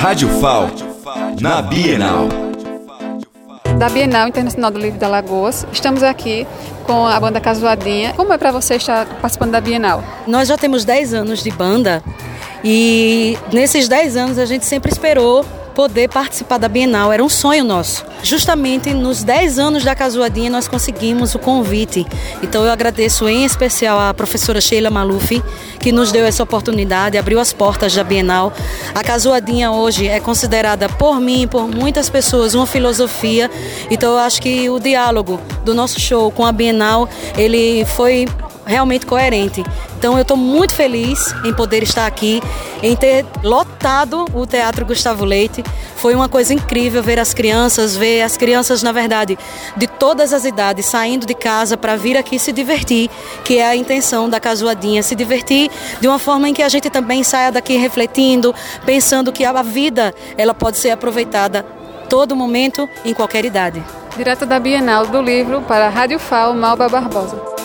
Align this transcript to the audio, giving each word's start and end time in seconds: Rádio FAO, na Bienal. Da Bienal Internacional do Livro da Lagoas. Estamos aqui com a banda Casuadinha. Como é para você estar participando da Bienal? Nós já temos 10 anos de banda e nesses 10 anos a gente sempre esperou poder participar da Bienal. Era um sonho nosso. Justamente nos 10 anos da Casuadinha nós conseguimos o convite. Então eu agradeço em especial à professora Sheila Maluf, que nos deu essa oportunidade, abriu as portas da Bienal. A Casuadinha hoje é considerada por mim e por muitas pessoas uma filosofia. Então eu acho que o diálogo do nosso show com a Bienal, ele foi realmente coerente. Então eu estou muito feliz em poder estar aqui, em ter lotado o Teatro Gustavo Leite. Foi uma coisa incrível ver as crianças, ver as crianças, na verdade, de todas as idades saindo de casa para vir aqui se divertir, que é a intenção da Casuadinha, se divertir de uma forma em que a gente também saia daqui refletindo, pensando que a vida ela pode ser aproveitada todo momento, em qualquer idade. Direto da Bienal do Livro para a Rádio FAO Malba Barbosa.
Rádio 0.00 0.28
FAO, 0.40 0.70
na 1.40 1.60
Bienal. 1.60 2.28
Da 3.80 3.88
Bienal 3.88 4.28
Internacional 4.28 4.70
do 4.70 4.78
Livro 4.78 4.96
da 4.96 5.08
Lagoas. 5.08 5.66
Estamos 5.72 6.04
aqui 6.04 6.46
com 6.86 7.04
a 7.04 7.18
banda 7.18 7.40
Casuadinha. 7.40 8.12
Como 8.14 8.32
é 8.32 8.38
para 8.38 8.52
você 8.52 8.76
estar 8.76 9.06
participando 9.20 9.50
da 9.50 9.60
Bienal? 9.60 10.04
Nós 10.24 10.46
já 10.46 10.56
temos 10.56 10.84
10 10.84 11.14
anos 11.14 11.42
de 11.42 11.50
banda 11.50 12.00
e 12.62 13.36
nesses 13.52 13.88
10 13.88 14.16
anos 14.16 14.38
a 14.38 14.46
gente 14.46 14.64
sempre 14.64 14.92
esperou 14.92 15.44
poder 15.78 16.08
participar 16.08 16.58
da 16.58 16.66
Bienal. 16.66 17.12
Era 17.12 17.22
um 17.22 17.28
sonho 17.28 17.62
nosso. 17.62 18.04
Justamente 18.20 18.92
nos 18.92 19.22
10 19.22 19.60
anos 19.60 19.84
da 19.84 19.94
Casuadinha 19.94 20.50
nós 20.50 20.66
conseguimos 20.66 21.36
o 21.36 21.38
convite. 21.38 22.04
Então 22.42 22.64
eu 22.64 22.72
agradeço 22.72 23.28
em 23.28 23.44
especial 23.44 23.96
à 23.96 24.12
professora 24.12 24.60
Sheila 24.60 24.90
Maluf, 24.90 25.40
que 25.78 25.92
nos 25.92 26.10
deu 26.10 26.26
essa 26.26 26.42
oportunidade, 26.42 27.16
abriu 27.16 27.38
as 27.38 27.52
portas 27.52 27.94
da 27.94 28.02
Bienal. 28.02 28.52
A 28.92 29.04
Casuadinha 29.04 29.70
hoje 29.70 30.08
é 30.08 30.18
considerada 30.18 30.88
por 30.88 31.20
mim 31.20 31.42
e 31.42 31.46
por 31.46 31.68
muitas 31.68 32.10
pessoas 32.10 32.56
uma 32.56 32.66
filosofia. 32.66 33.48
Então 33.88 34.14
eu 34.14 34.18
acho 34.18 34.42
que 34.42 34.68
o 34.68 34.80
diálogo 34.80 35.40
do 35.64 35.74
nosso 35.74 36.00
show 36.00 36.28
com 36.32 36.44
a 36.44 36.50
Bienal, 36.50 37.08
ele 37.36 37.84
foi 37.84 38.26
realmente 38.68 39.06
coerente. 39.06 39.64
Então 39.98 40.14
eu 40.14 40.22
estou 40.22 40.36
muito 40.36 40.74
feliz 40.74 41.34
em 41.44 41.52
poder 41.52 41.82
estar 41.82 42.06
aqui, 42.06 42.40
em 42.82 42.94
ter 42.94 43.24
lotado 43.42 44.26
o 44.34 44.46
Teatro 44.46 44.84
Gustavo 44.84 45.24
Leite. 45.24 45.64
Foi 45.96 46.14
uma 46.14 46.28
coisa 46.28 46.52
incrível 46.54 47.02
ver 47.02 47.18
as 47.18 47.34
crianças, 47.34 47.96
ver 47.96 48.22
as 48.22 48.36
crianças, 48.36 48.82
na 48.82 48.92
verdade, 48.92 49.36
de 49.76 49.86
todas 49.86 50.32
as 50.32 50.44
idades 50.44 50.86
saindo 50.86 51.26
de 51.26 51.34
casa 51.34 51.76
para 51.76 51.96
vir 51.96 52.16
aqui 52.16 52.38
se 52.38 52.52
divertir, 52.52 53.10
que 53.42 53.58
é 53.58 53.66
a 53.66 53.74
intenção 53.74 54.28
da 54.28 54.38
Casuadinha, 54.38 55.02
se 55.02 55.16
divertir 55.16 55.70
de 56.00 56.06
uma 56.06 56.18
forma 56.18 56.48
em 56.48 56.54
que 56.54 56.62
a 56.62 56.68
gente 56.68 56.90
também 56.90 57.24
saia 57.24 57.50
daqui 57.50 57.76
refletindo, 57.76 58.54
pensando 58.84 59.32
que 59.32 59.44
a 59.44 59.62
vida 59.62 60.14
ela 60.36 60.54
pode 60.54 60.76
ser 60.76 60.90
aproveitada 60.90 61.64
todo 62.08 62.36
momento, 62.36 62.88
em 63.04 63.14
qualquer 63.14 63.44
idade. 63.44 63.82
Direto 64.16 64.46
da 64.46 64.58
Bienal 64.58 65.06
do 65.06 65.20
Livro 65.20 65.62
para 65.62 65.86
a 65.86 65.90
Rádio 65.90 66.18
FAO 66.18 66.54
Malba 66.54 66.88
Barbosa. 66.88 67.57